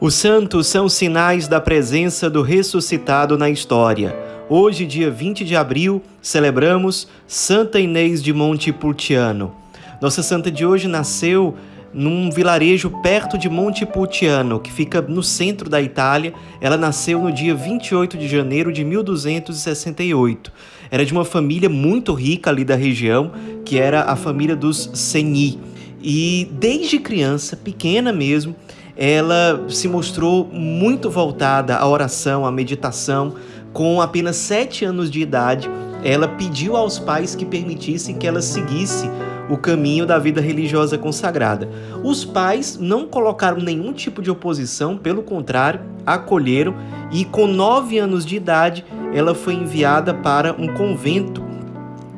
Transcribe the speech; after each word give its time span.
Os 0.00 0.14
santos 0.14 0.66
são 0.66 0.88
sinais 0.88 1.46
da 1.46 1.60
presença 1.60 2.30
do 2.30 2.40
ressuscitado 2.40 3.36
na 3.36 3.50
história. 3.50 4.16
Hoje, 4.48 4.86
dia 4.86 5.10
20 5.10 5.44
de 5.44 5.54
abril, 5.54 6.00
celebramos 6.22 7.06
Santa 7.26 7.78
Inês 7.78 8.22
de 8.22 8.32
Montepulciano. 8.32 9.54
Nossa 10.00 10.22
santa 10.22 10.50
de 10.50 10.64
hoje 10.64 10.88
nasceu 10.88 11.54
num 11.92 12.30
vilarejo 12.30 12.88
perto 13.02 13.36
de 13.36 13.50
Montepulciano, 13.50 14.58
que 14.58 14.72
fica 14.72 15.02
no 15.02 15.22
centro 15.22 15.68
da 15.68 15.82
Itália. 15.82 16.32
Ela 16.62 16.78
nasceu 16.78 17.20
no 17.20 17.30
dia 17.30 17.54
28 17.54 18.16
de 18.16 18.26
janeiro 18.26 18.72
de 18.72 18.82
1268. 18.82 20.50
Era 20.90 21.04
de 21.04 21.12
uma 21.12 21.26
família 21.26 21.68
muito 21.68 22.14
rica 22.14 22.48
ali 22.48 22.64
da 22.64 22.74
região, 22.74 23.32
que 23.66 23.78
era 23.78 24.04
a 24.04 24.16
família 24.16 24.56
dos 24.56 24.92
Seni. 24.94 25.60
E 26.02 26.48
desde 26.52 26.98
criança, 26.98 27.54
pequena 27.54 28.10
mesmo, 28.10 28.56
ela 28.96 29.66
se 29.68 29.88
mostrou 29.88 30.48
muito 30.52 31.10
voltada 31.10 31.76
à 31.76 31.86
oração, 31.88 32.44
à 32.44 32.52
meditação. 32.52 33.34
Com 33.72 34.00
apenas 34.00 34.36
sete 34.36 34.84
anos 34.84 35.10
de 35.10 35.20
idade, 35.20 35.70
ela 36.04 36.28
pediu 36.28 36.76
aos 36.76 36.98
pais 36.98 37.34
que 37.34 37.44
permitissem 37.44 38.16
que 38.16 38.26
ela 38.26 38.42
seguisse 38.42 39.08
o 39.48 39.56
caminho 39.56 40.06
da 40.06 40.18
vida 40.18 40.40
religiosa 40.40 40.96
consagrada. 40.96 41.68
Os 42.02 42.24
pais 42.24 42.78
não 42.78 43.06
colocaram 43.06 43.58
nenhum 43.58 43.92
tipo 43.92 44.22
de 44.22 44.30
oposição, 44.30 44.96
pelo 44.96 45.22
contrário, 45.22 45.80
acolheram 46.06 46.74
e, 47.10 47.24
com 47.24 47.46
nove 47.46 47.98
anos 47.98 48.24
de 48.24 48.36
idade, 48.36 48.84
ela 49.12 49.34
foi 49.34 49.54
enviada 49.54 50.14
para 50.14 50.52
um 50.52 50.72
convento 50.74 51.49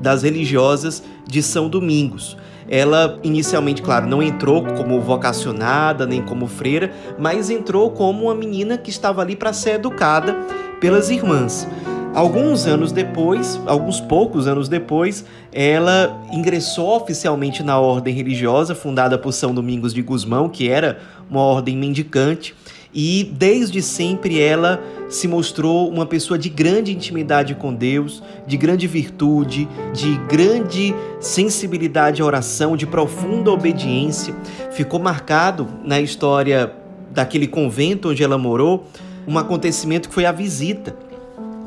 das 0.03 0.23
religiosas 0.23 1.03
de 1.27 1.43
São 1.43 1.69
Domingos. 1.69 2.37
Ela 2.69 3.19
inicialmente, 3.23 3.83
claro, 3.83 4.07
não 4.07 4.23
entrou 4.23 4.63
como 4.63 5.01
vocacionada 5.01 6.07
nem 6.07 6.23
como 6.23 6.47
freira, 6.47 6.93
mas 7.19 7.51
entrou 7.51 7.91
como 7.91 8.25
uma 8.25 8.35
menina 8.35 8.77
que 8.77 8.91
estava 8.91 9.23
ali 9.23 9.37
para 9.37 9.53
ser 9.53 9.77
educada 9.77 10.35
pelas 10.81 11.11
irmãs. 11.11 11.67
Alguns 12.15 12.67
anos 12.67 12.93
depois, 12.93 13.59
alguns 13.67 13.99
poucos 13.99 14.47
anos 14.47 14.69
depois, 14.69 15.25
ela 15.51 16.23
ingressou 16.31 16.95
oficialmente 16.95 17.63
na 17.63 17.79
ordem 17.79 18.15
religiosa 18.15 18.75
fundada 18.75 19.17
por 19.17 19.33
São 19.33 19.55
Domingos 19.55 19.95
de 19.95 20.03
Gusmão, 20.03 20.47
que 20.47 20.69
era 20.69 20.99
uma 21.31 21.41
ordem 21.41 21.75
mendicante, 21.75 22.55
e 22.95 23.25
desde 23.25 23.81
sempre 23.81 24.41
ela 24.41 24.83
se 25.09 25.27
mostrou 25.27 25.89
uma 25.91 26.07
pessoa 26.07 26.39
de 26.39 26.49
grande 26.49 26.93
intimidade 26.93 27.55
com 27.55 27.73
Deus, 27.73 28.23
de 28.47 28.57
grande 28.57 28.87
virtude, 28.87 29.69
de 29.93 30.15
grande 30.29 30.95
sensibilidade 31.21 32.23
à 32.23 32.25
oração, 32.25 32.77
de 32.77 32.87
profunda 32.87 33.51
obediência. 33.51 34.35
Ficou 34.73 35.01
marcado 35.01 35.69
na 35.85 36.01
história 36.01 36.73
daquele 37.11 37.47
convento 37.47 38.11
onde 38.11 38.23
ela 38.23 38.39
morou 38.39 38.87
um 39.27 39.39
acontecimento 39.39 40.09
que 40.09 40.15
foi 40.15 40.25
a 40.25 40.33
visita 40.33 40.97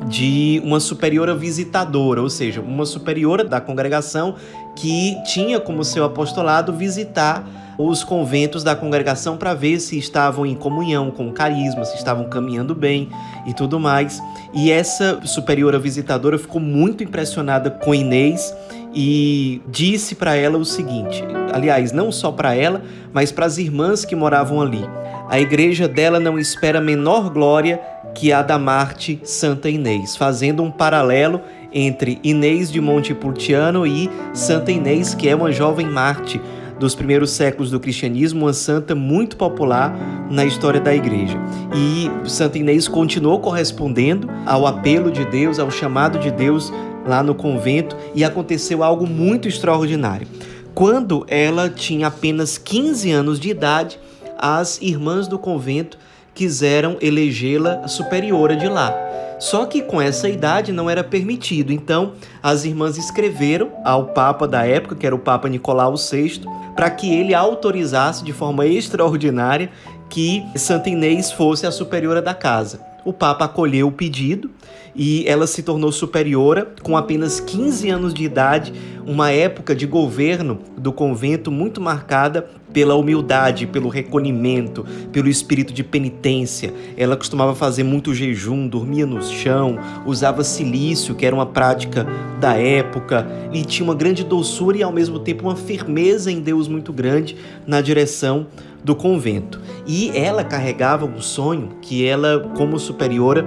de 0.06 0.60
uma 0.64 0.80
superiora 0.80 1.34
visitadora, 1.34 2.22
ou 2.22 2.30
seja, 2.30 2.60
uma 2.60 2.86
superiora 2.86 3.44
da 3.44 3.60
congregação 3.60 4.36
que 4.74 5.16
tinha 5.24 5.58
como 5.58 5.84
seu 5.84 6.04
apostolado 6.04 6.72
visitar 6.72 7.44
os 7.78 8.02
conventos 8.02 8.64
da 8.64 8.74
congregação 8.74 9.36
para 9.36 9.52
ver 9.52 9.80
se 9.80 9.98
estavam 9.98 10.46
em 10.46 10.54
comunhão 10.54 11.10
com 11.10 11.28
o 11.28 11.32
carisma, 11.32 11.84
se 11.84 11.96
estavam 11.96 12.28
caminhando 12.28 12.74
bem 12.74 13.08
e 13.46 13.52
tudo 13.52 13.78
mais. 13.78 14.22
E 14.54 14.70
essa 14.70 15.20
superiora 15.24 15.78
visitadora 15.78 16.38
ficou 16.38 16.60
muito 16.60 17.04
impressionada 17.04 17.70
com 17.70 17.94
Inês 17.94 18.54
e 18.98 19.60
disse 19.68 20.14
para 20.14 20.34
ela 20.34 20.56
o 20.56 20.64
seguinte: 20.64 21.22
aliás, 21.52 21.92
não 21.92 22.10
só 22.10 22.32
para 22.32 22.54
ela, 22.54 22.82
mas 23.12 23.30
para 23.30 23.44
as 23.44 23.58
irmãs 23.58 24.06
que 24.06 24.16
moravam 24.16 24.60
ali. 24.60 24.82
A 25.28 25.38
igreja 25.38 25.86
dela 25.86 26.18
não 26.18 26.38
espera 26.38 26.80
menor 26.80 27.28
glória 27.28 27.78
que 28.14 28.32
a 28.32 28.40
da 28.40 28.58
Marte 28.58 29.20
Santa 29.22 29.68
Inês, 29.68 30.16
fazendo 30.16 30.62
um 30.62 30.70
paralelo 30.70 31.42
entre 31.70 32.18
Inês 32.24 32.72
de 32.72 32.80
Montepulciano 32.80 33.86
e 33.86 34.08
Santa 34.32 34.72
Inês, 34.72 35.14
que 35.14 35.28
é 35.28 35.36
uma 35.36 35.52
jovem 35.52 35.86
Marte 35.86 36.40
dos 36.78 36.94
primeiros 36.94 37.30
séculos 37.30 37.70
do 37.70 37.80
cristianismo, 37.80 38.46
uma 38.46 38.52
santa 38.52 38.94
muito 38.94 39.36
popular 39.36 39.94
na 40.30 40.44
história 40.44 40.80
da 40.80 40.94
igreja. 40.94 41.38
E 41.74 42.28
Santa 42.28 42.58
Inês 42.58 42.86
continuou 42.86 43.40
correspondendo 43.40 44.28
ao 44.46 44.66
apelo 44.66 45.10
de 45.10 45.24
Deus, 45.26 45.58
ao 45.58 45.70
chamado 45.70 46.18
de 46.18 46.30
Deus 46.30 46.72
lá 47.06 47.22
no 47.22 47.34
convento, 47.34 47.96
e 48.14 48.24
aconteceu 48.24 48.82
algo 48.82 49.06
muito 49.06 49.48
extraordinário. 49.48 50.26
Quando 50.74 51.24
ela 51.28 51.70
tinha 51.70 52.08
apenas 52.08 52.58
15 52.58 53.10
anos 53.10 53.40
de 53.40 53.48
idade, 53.48 53.98
as 54.38 54.80
irmãs 54.82 55.26
do 55.26 55.38
convento 55.38 55.98
quiseram 56.34 56.98
elegê-la 57.00 57.88
superiora 57.88 58.54
de 58.54 58.68
lá. 58.68 58.94
Só 59.38 59.66
que 59.66 59.82
com 59.82 60.00
essa 60.00 60.28
idade 60.28 60.72
não 60.72 60.88
era 60.88 61.02
permitido. 61.02 61.72
Então, 61.72 62.12
as 62.42 62.64
irmãs 62.64 62.96
escreveram 62.96 63.70
ao 63.84 64.06
Papa 64.06 64.46
da 64.46 64.66
época, 64.66 64.94
que 64.94 65.06
era 65.06 65.14
o 65.14 65.18
Papa 65.18 65.48
Nicolau 65.48 65.94
VI, 65.96 66.42
para 66.74 66.90
que 66.90 67.12
ele 67.12 67.34
autorizasse 67.34 68.24
de 68.24 68.32
forma 68.32 68.66
extraordinária 68.66 69.70
que 70.08 70.44
Santa 70.56 70.90
Inês 70.90 71.32
fosse 71.32 71.66
a 71.66 71.70
superiora 71.70 72.22
da 72.22 72.34
casa. 72.34 72.80
O 73.06 73.12
Papa 73.12 73.44
acolheu 73.44 73.86
o 73.86 73.92
pedido 73.92 74.50
e 74.92 75.22
ela 75.28 75.46
se 75.46 75.62
tornou 75.62 75.92
superiora 75.92 76.66
com 76.82 76.96
apenas 76.96 77.38
15 77.38 77.88
anos 77.88 78.12
de 78.12 78.24
idade, 78.24 78.72
uma 79.06 79.30
época 79.30 79.76
de 79.76 79.86
governo 79.86 80.58
do 80.76 80.92
convento 80.92 81.48
muito 81.48 81.80
marcada 81.80 82.50
pela 82.72 82.96
humildade, 82.96 83.64
pelo 83.64 83.88
recolhimento, 83.88 84.84
pelo 85.12 85.28
espírito 85.28 85.72
de 85.72 85.84
penitência. 85.84 86.74
Ela 86.96 87.16
costumava 87.16 87.54
fazer 87.54 87.84
muito 87.84 88.12
jejum, 88.12 88.66
dormia 88.66 89.06
no 89.06 89.22
chão, 89.22 89.78
usava 90.04 90.42
silício, 90.42 91.14
que 91.14 91.24
era 91.24 91.34
uma 91.34 91.46
prática 91.46 92.04
da 92.40 92.54
época, 92.54 93.24
e 93.52 93.64
tinha 93.64 93.84
uma 93.84 93.94
grande 93.94 94.24
doçura 94.24 94.78
e 94.78 94.82
ao 94.82 94.92
mesmo 94.92 95.20
tempo 95.20 95.44
uma 95.44 95.54
firmeza 95.54 96.30
em 96.30 96.40
Deus 96.40 96.66
muito 96.66 96.92
grande 96.92 97.36
na 97.64 97.80
direção 97.80 98.48
do 98.86 98.94
convento. 98.94 99.60
E 99.84 100.16
ela 100.16 100.44
carregava 100.44 101.04
um 101.04 101.20
sonho 101.20 101.70
que 101.82 102.06
ela, 102.06 102.52
como 102.56 102.78
superiora, 102.78 103.44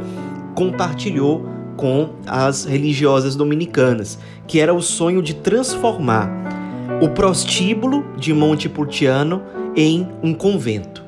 compartilhou 0.53 1.45
com 1.77 2.09
as 2.27 2.65
religiosas 2.65 3.37
dominicanas, 3.37 4.19
que 4.45 4.59
era 4.59 4.73
o 4.73 4.81
sonho 4.81 5.21
de 5.21 5.33
transformar 5.33 6.29
o 7.01 7.07
prostíbulo 7.07 8.05
de 8.17 8.33
Montepulciano 8.33 9.41
em 9.77 10.09
um 10.21 10.33
convento. 10.33 11.07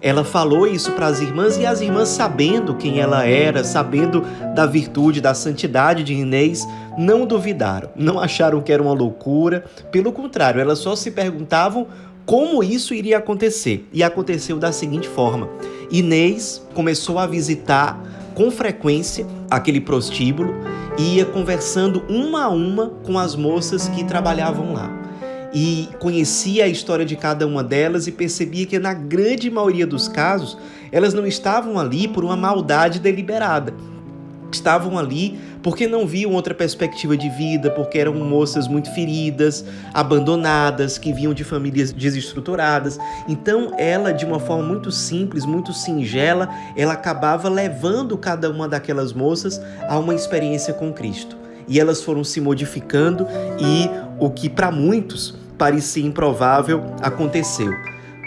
Ela 0.00 0.24
falou 0.24 0.66
isso 0.66 0.92
para 0.92 1.06
as 1.06 1.20
irmãs 1.20 1.56
e 1.56 1.66
as 1.66 1.80
irmãs, 1.80 2.08
sabendo 2.08 2.74
quem 2.74 3.00
ela 3.00 3.24
era, 3.26 3.62
sabendo 3.62 4.24
da 4.54 4.64
virtude, 4.64 5.20
da 5.20 5.34
santidade 5.34 6.04
de 6.04 6.14
Inês, 6.14 6.66
não 6.96 7.26
duvidaram, 7.26 7.90
não 7.96 8.18
acharam 8.20 8.60
que 8.60 8.72
era 8.72 8.82
uma 8.82 8.92
loucura. 8.92 9.64
Pelo 9.90 10.12
contrário, 10.12 10.60
elas 10.60 10.78
só 10.78 10.94
se 10.94 11.10
perguntavam 11.10 11.88
como 12.28 12.62
isso 12.62 12.92
iria 12.92 13.16
acontecer. 13.16 13.88
E 13.90 14.02
aconteceu 14.02 14.58
da 14.58 14.70
seguinte 14.70 15.08
forma: 15.08 15.48
Inês 15.90 16.62
começou 16.74 17.18
a 17.18 17.26
visitar 17.26 17.98
com 18.34 18.50
frequência 18.50 19.26
aquele 19.50 19.80
prostíbulo 19.80 20.54
e 20.98 21.16
ia 21.16 21.24
conversando 21.24 22.04
uma 22.06 22.44
a 22.44 22.48
uma 22.50 22.90
com 23.02 23.18
as 23.18 23.34
moças 23.34 23.88
que 23.88 24.04
trabalhavam 24.04 24.74
lá 24.74 24.94
e 25.54 25.88
conhecia 25.98 26.66
a 26.66 26.68
história 26.68 27.06
de 27.06 27.16
cada 27.16 27.46
uma 27.46 27.64
delas 27.64 28.06
e 28.06 28.12
percebia 28.12 28.66
que, 28.66 28.78
na 28.78 28.92
grande 28.92 29.50
maioria 29.50 29.86
dos 29.86 30.06
casos, 30.06 30.58
elas 30.92 31.14
não 31.14 31.26
estavam 31.26 31.78
ali 31.78 32.06
por 32.06 32.22
uma 32.22 32.36
maldade 32.36 33.00
deliberada. 33.00 33.72
Estavam 34.50 34.98
ali 34.98 35.38
porque 35.62 35.86
não 35.86 36.06
viam 36.06 36.32
outra 36.32 36.54
perspectiva 36.54 37.16
de 37.16 37.28
vida, 37.28 37.70
porque 37.70 37.98
eram 37.98 38.14
moças 38.14 38.66
muito 38.66 38.92
feridas, 38.94 39.64
abandonadas, 39.92 40.96
que 40.96 41.12
vinham 41.12 41.34
de 41.34 41.44
famílias 41.44 41.92
desestruturadas. 41.92 42.98
Então, 43.28 43.72
ela, 43.76 44.12
de 44.12 44.24
uma 44.24 44.40
forma 44.40 44.64
muito 44.64 44.90
simples, 44.90 45.44
muito 45.44 45.72
singela, 45.72 46.48
ela 46.76 46.94
acabava 46.94 47.48
levando 47.48 48.16
cada 48.16 48.50
uma 48.50 48.68
daquelas 48.68 49.12
moças 49.12 49.60
a 49.88 49.98
uma 49.98 50.14
experiência 50.14 50.72
com 50.72 50.92
Cristo 50.92 51.36
e 51.68 51.78
elas 51.78 52.02
foram 52.02 52.24
se 52.24 52.40
modificando 52.40 53.26
e 53.60 53.90
o 54.18 54.30
que 54.30 54.48
para 54.48 54.70
muitos 54.70 55.34
parecia 55.58 56.04
improvável 56.04 56.82
aconteceu. 57.02 57.72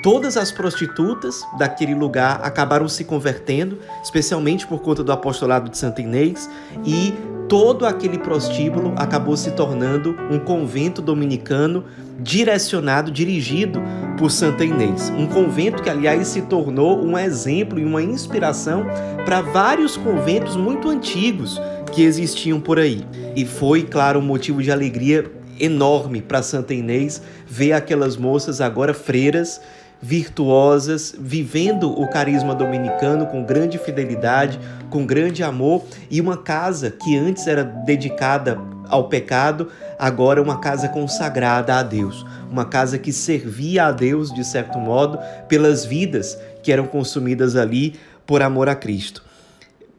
Todas 0.02 0.36
as 0.36 0.52
prostitutas 0.52 1.46
daquele 1.60 1.94
lugar 1.94 2.42
acabaram 2.44 2.88
se 2.88 3.04
convertendo, 3.04 3.78
especialmente 4.04 4.66
por 4.66 4.82
conta 4.82 5.04
do 5.04 5.12
apostolado 5.12 5.70
de 5.70 5.78
Santa 5.78 6.02
Inês, 6.02 6.50
e 6.84 7.14
todo 7.48 7.86
aquele 7.86 8.18
prostíbulo 8.18 8.94
acabou 8.98 9.38
se 9.38 9.52
tornando 9.52 10.16
um 10.32 10.40
convento 10.40 11.04
dominicano 11.04 11.84
direcionado, 12.18 13.12
dirigido 13.12 13.80
por 14.18 14.32
Santa 14.32 14.66
Inês. 14.66 15.12
Um 15.12 15.28
convento 15.28 15.84
que, 15.84 15.90
aliás, 15.90 16.30
se 16.30 16.42
tornou 16.44 17.04
um 17.04 17.16
exemplo 17.16 17.80
e 17.80 17.86
uma 17.86 18.02
inspiração 18.02 18.86
para 19.24 19.42
vários 19.42 19.98
conventos 19.98 20.56
muito 20.56 20.90
antigos 20.90 21.62
que 21.92 22.02
existiam 22.02 22.60
por 22.60 22.80
aí. 22.80 23.06
E 23.36 23.46
foi, 23.46 23.84
claro, 23.84 24.20
um 24.20 24.24
motivo 24.24 24.64
de 24.64 24.72
alegria 24.72 25.30
enorme 25.60 26.22
para 26.22 26.42
Santa 26.42 26.74
Inês 26.74 27.22
ver 27.46 27.74
aquelas 27.74 28.18
moças 28.18 28.60
agora 28.60 28.94
freiras 28.94 29.62
virtuosas, 30.02 31.14
vivendo 31.18 31.92
o 31.92 32.08
carisma 32.08 32.56
dominicano 32.56 33.28
com 33.28 33.44
grande 33.44 33.78
fidelidade, 33.78 34.60
com 34.90 35.06
grande 35.06 35.44
amor, 35.44 35.84
e 36.10 36.20
uma 36.20 36.38
casa 36.38 36.90
que 36.90 37.16
antes 37.16 37.46
era 37.46 37.64
dedicada 37.64 38.60
ao 38.90 39.08
pecado, 39.08 39.70
agora 40.00 40.40
é 40.40 40.44
uma 40.44 40.60
casa 40.60 40.90
consagrada 40.90 41.76
a 41.76 41.84
Deus, 41.84 42.26
uma 42.50 42.66
casa 42.66 42.98
que 42.98 43.14
servia 43.14 43.86
a 43.86 43.92
Deus 43.92 44.34
de 44.34 44.44
certo 44.44 44.80
modo 44.80 45.20
pelas 45.48 45.86
vidas 45.86 46.38
que 46.64 46.72
eram 46.72 46.88
consumidas 46.88 47.56
ali 47.56 47.96
por 48.26 48.42
amor 48.42 48.68
a 48.68 48.76
Cristo. 48.76 49.24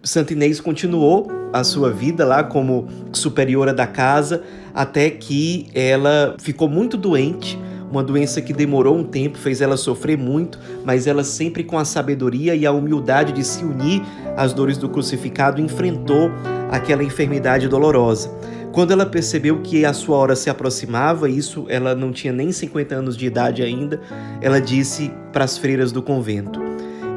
Santa 0.03 0.33
Inês 0.33 0.61
continuou 0.61 1.31
a 1.53 1.63
sua 1.63 1.93
vida 1.93 2.27
lá 2.27 2.43
como 2.43 2.89
superiora 3.13 3.73
da 3.73 3.87
casa 3.87 4.43
até 4.75 5.09
que 5.11 5.69
ela 5.75 6.35
ficou 6.41 6.69
muito 6.69 6.97
doente 6.97 7.59
uma 7.93 8.03
doença 8.03 8.41
que 8.41 8.55
demorou 8.55 8.97
um 8.97 9.05
tempo, 9.05 9.37
fez 9.37 9.61
ela 9.61 9.77
sofrer 9.77 10.17
muito, 10.17 10.59
mas 10.83 11.07
ela 11.07 11.23
sempre 11.23 11.63
com 11.63 11.79
a 11.79 11.85
sabedoria 11.85 12.55
e 12.55 12.65
a 12.65 12.73
humildade 12.73 13.33
de 13.33 13.45
se 13.45 13.63
unir 13.63 14.03
às 14.35 14.55
dores 14.55 14.79
do 14.79 14.89
crucificado 14.89 15.61
enfrentou 15.61 16.31
aquela 16.71 17.05
enfermidade 17.05 17.69
dolorosa. 17.69 18.35
Quando 18.73 18.93
ela 18.93 19.05
percebeu 19.05 19.61
que 19.61 19.85
a 19.85 19.93
sua 19.93 20.17
hora 20.17 20.35
se 20.35 20.49
aproximava, 20.49 21.29
isso 21.29 21.67
ela 21.69 21.95
não 21.95 22.11
tinha 22.11 22.33
nem 22.33 22.51
50 22.51 22.95
anos 22.95 23.15
de 23.15 23.27
idade 23.27 23.63
ainda, 23.63 24.01
ela 24.41 24.59
disse 24.59 25.13
para 25.31 25.45
as 25.45 25.59
freiras 25.59 25.93
do 25.93 26.03
convento: 26.03 26.59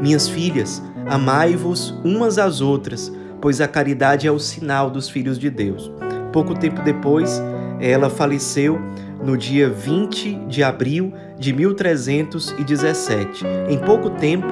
Minhas 0.02 0.28
filhas, 0.28 0.84
amai-vos 1.08 1.92
umas 2.04 2.38
às 2.38 2.60
outras, 2.60 3.10
pois 3.40 3.62
a 3.62 3.68
caridade 3.70 4.28
é 4.28 4.32
o 4.32 4.40
sinal 4.40 4.90
dos 4.90 5.08
filhos 5.08 5.40
de 5.40 5.50
Deus. 5.50 5.90
Pouco 6.34 6.54
tempo 6.54 6.82
depois, 6.82 7.42
ela 7.80 8.10
faleceu 8.10 8.78
no 9.26 9.36
dia 9.36 9.68
20 9.68 10.46
de 10.48 10.64
abril 10.64 11.12
de 11.38 11.52
1317. 11.52 13.44
Em 13.68 13.78
pouco 13.80 14.12
tempo, 14.12 14.46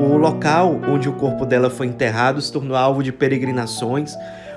o 0.00 0.16
local 0.16 0.80
onde 0.88 1.08
o 1.08 1.12
corpo 1.12 1.44
dela 1.44 1.68
foi 1.68 1.86
enterrado 1.86 2.40
se 2.40 2.50
tornou 2.50 2.76
alvo 2.76 3.02
de 3.02 3.12
peregrinações. 3.12 4.14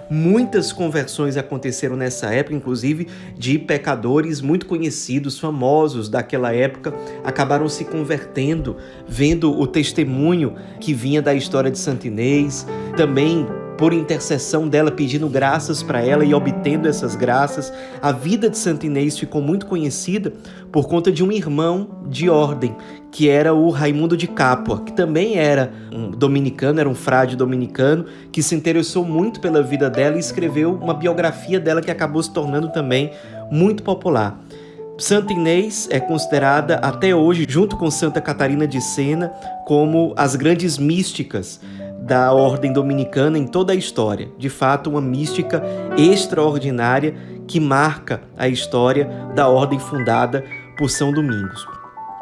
Muitas 0.10 0.72
conversões 0.72 1.38
aconteceram 1.38 1.96
nessa 1.96 2.34
época, 2.34 2.56
inclusive 2.56 3.08
de 3.38 3.60
pecadores 3.60 4.42
muito 4.42 4.66
conhecidos, 4.66 5.38
famosos 5.38 6.10
daquela 6.10 6.52
época, 6.52 6.94
acabaram 7.24 7.70
se 7.70 7.86
convertendo, 7.86 8.78
vendo 9.08 9.52
o 9.52 9.68
testemunho 9.68 10.56
que 10.80 10.94
vinha 10.94 11.22
da 11.22 11.36
história 11.36 11.70
de 11.70 11.78
Santinês. 11.78 12.66
Também 12.98 13.46
por 13.80 13.94
intercessão 13.94 14.68
dela, 14.68 14.92
pedindo 14.92 15.30
graças 15.30 15.82
para 15.82 16.06
ela 16.06 16.26
e 16.26 16.34
obtendo 16.34 16.86
essas 16.86 17.16
graças. 17.16 17.72
A 18.02 18.12
vida 18.12 18.50
de 18.50 18.58
Santa 18.58 18.86
Inês 18.86 19.18
ficou 19.18 19.42
muito 19.42 19.66
conhecida 19.66 20.34
por 20.70 20.90
conta 20.90 21.10
de 21.10 21.24
um 21.24 21.32
irmão 21.32 22.04
de 22.06 22.30
ordem, 22.30 22.76
que 23.10 23.30
era 23.30 23.54
o 23.54 23.70
Raimundo 23.70 24.18
de 24.18 24.28
Capua, 24.28 24.82
que 24.82 24.92
também 24.92 25.38
era 25.38 25.72
um 25.94 26.12
dominicano, 26.12 26.82
era 26.82 26.90
um 26.90 26.94
frade 26.94 27.38
dominicano, 27.38 28.06
que 28.34 28.44
se 28.44 28.54
interessou 28.54 29.06
muito 29.06 29.40
pela 29.40 29.64
vida 29.64 29.90
dela 29.90 30.18
e 30.18 30.20
escreveu 30.20 30.74
uma 30.74 30.94
biografia 30.94 31.58
dela 31.58 31.82
que 31.82 31.90
acabou 31.90 32.22
se 32.22 32.34
tornando 32.34 32.68
também 32.74 33.12
muito 33.50 33.82
popular. 33.82 34.38
Santa 34.98 35.32
Inês 35.32 35.88
é 35.90 36.02
considerada 36.02 36.76
até 36.76 37.16
hoje, 37.16 37.46
junto 37.48 37.78
com 37.78 37.90
Santa 37.90 38.20
Catarina 38.20 38.68
de 38.68 38.82
Sena, 38.82 39.30
como 39.66 40.14
as 40.18 40.36
grandes 40.36 40.78
místicas 40.78 41.62
da 42.10 42.34
ordem 42.34 42.74
dominicana 42.74 43.38
em 43.38 43.46
toda 43.46 43.72
a 43.72 43.76
história. 43.76 44.32
De 44.36 44.50
fato, 44.50 44.90
uma 44.90 45.00
mística 45.00 45.62
extraordinária 45.96 47.16
que 47.48 47.60
marca 47.60 48.22
a 48.36 48.48
história 48.48 49.06
da 49.36 49.48
ordem 49.48 49.78
fundada 49.78 50.44
por 50.76 50.90
São 50.90 51.14
Domingos. 51.14 51.68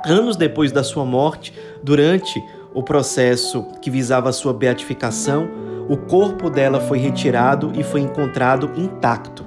Anos 0.05 0.35
depois 0.35 0.73
da 0.73 0.83
sua 0.83 1.05
morte, 1.05 1.53
durante 1.81 2.37
o 2.73 2.83
processo 2.83 3.65
que 3.81 3.89
visava 3.89 4.33
sua 4.33 4.53
beatificação, 4.53 5.47
o 5.87 5.95
corpo 5.95 6.49
dela 6.49 6.81
foi 6.81 6.97
retirado 6.97 7.71
e 7.73 7.81
foi 7.81 8.01
encontrado 8.01 8.69
intacto. 8.75 9.46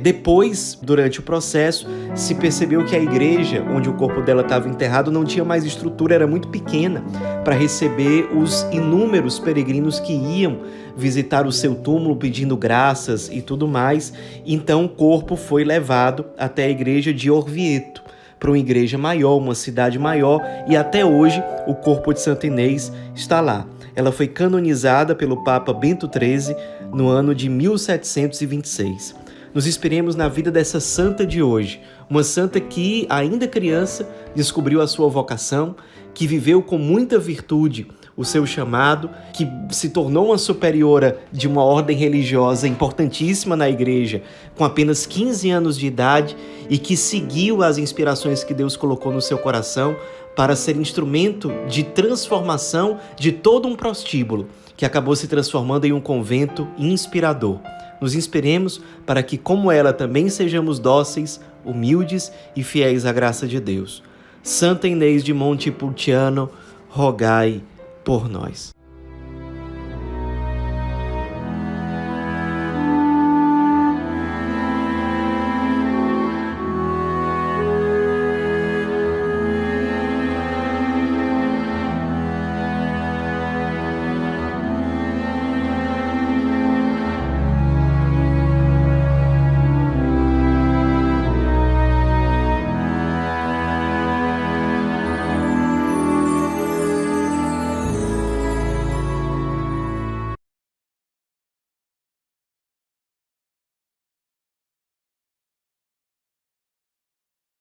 Depois, 0.00 0.78
durante 0.80 1.20
o 1.20 1.22
processo, 1.22 1.86
se 2.14 2.34
percebeu 2.34 2.84
que 2.86 2.96
a 2.96 2.98
igreja 2.98 3.62
onde 3.62 3.88
o 3.88 3.92
corpo 3.92 4.22
dela 4.22 4.40
estava 4.40 4.68
enterrado 4.68 5.10
não 5.10 5.24
tinha 5.24 5.44
mais 5.44 5.64
estrutura, 5.64 6.14
era 6.14 6.26
muito 6.26 6.48
pequena 6.48 7.04
para 7.44 7.54
receber 7.54 8.28
os 8.34 8.62
inúmeros 8.72 9.38
peregrinos 9.38 10.00
que 10.00 10.12
iam 10.12 10.60
visitar 10.96 11.46
o 11.46 11.52
seu 11.52 11.74
túmulo 11.74 12.16
pedindo 12.16 12.56
graças 12.56 13.28
e 13.28 13.42
tudo 13.42 13.68
mais. 13.68 14.12
Então 14.46 14.86
o 14.86 14.88
corpo 14.88 15.36
foi 15.36 15.64
levado 15.64 16.24
até 16.38 16.64
a 16.64 16.70
igreja 16.70 17.12
de 17.12 17.30
Orvieto 17.30 18.02
para 18.38 18.50
uma 18.50 18.58
igreja 18.58 18.96
maior, 18.96 19.36
uma 19.36 19.54
cidade 19.54 19.98
maior, 19.98 20.40
e 20.66 20.74
até 20.74 21.04
hoje 21.04 21.42
o 21.66 21.74
corpo 21.74 22.14
de 22.14 22.22
Santa 22.22 22.46
Inês 22.46 22.90
está 23.14 23.38
lá. 23.38 23.66
Ela 23.94 24.10
foi 24.10 24.26
canonizada 24.26 25.14
pelo 25.14 25.44
Papa 25.44 25.74
Bento 25.74 26.08
XIII 26.10 26.56
no 26.90 27.08
ano 27.08 27.34
de 27.34 27.50
1726 27.50 29.20
nos 29.54 29.66
inspiremos 29.66 30.14
na 30.14 30.28
vida 30.28 30.50
dessa 30.50 30.80
santa 30.80 31.26
de 31.26 31.42
hoje, 31.42 31.80
uma 32.08 32.22
santa 32.22 32.60
que, 32.60 33.06
ainda 33.08 33.48
criança, 33.48 34.08
descobriu 34.34 34.80
a 34.80 34.86
sua 34.86 35.08
vocação, 35.08 35.74
que 36.14 36.26
viveu 36.26 36.62
com 36.62 36.78
muita 36.78 37.18
virtude 37.18 37.86
o 38.16 38.24
seu 38.24 38.44
chamado, 38.44 39.08
que 39.32 39.48
se 39.70 39.90
tornou 39.90 40.26
uma 40.26 40.36
superiora 40.36 41.18
de 41.32 41.48
uma 41.48 41.64
ordem 41.64 41.96
religiosa 41.96 42.68
importantíssima 42.68 43.56
na 43.56 43.68
igreja, 43.68 44.22
com 44.56 44.64
apenas 44.64 45.06
15 45.06 45.50
anos 45.50 45.78
de 45.78 45.86
idade 45.86 46.36
e 46.68 46.76
que 46.76 46.96
seguiu 46.96 47.62
as 47.62 47.78
inspirações 47.78 48.44
que 48.44 48.52
Deus 48.52 48.76
colocou 48.76 49.12
no 49.12 49.22
seu 49.22 49.38
coração 49.38 49.96
para 50.36 50.54
ser 50.54 50.76
instrumento 50.76 51.50
de 51.68 51.82
transformação 51.82 52.98
de 53.16 53.32
todo 53.32 53.66
um 53.66 53.74
prostíbulo 53.74 54.48
que 54.76 54.84
acabou 54.84 55.16
se 55.16 55.26
transformando 55.26 55.86
em 55.86 55.92
um 55.92 56.00
convento 56.00 56.68
inspirador. 56.78 57.58
Nos 58.00 58.14
inspiremos 58.14 58.80
para 59.04 59.22
que, 59.22 59.36
como 59.36 59.70
ela, 59.70 59.92
também 59.92 60.28
sejamos 60.28 60.78
dóceis, 60.78 61.40
humildes 61.64 62.32
e 62.56 62.62
fiéis 62.62 63.04
à 63.04 63.12
graça 63.12 63.46
de 63.46 63.60
Deus. 63.60 64.02
Santa 64.42 64.88
Inês 64.88 65.22
de 65.22 65.34
Montepulciano, 65.34 66.50
rogai 66.88 67.62
por 68.04 68.28
nós. 68.28 68.72